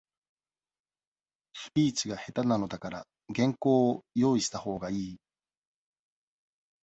[1.53, 5.19] スピーチが下手なのだから、原稿を、用意したほうがいい。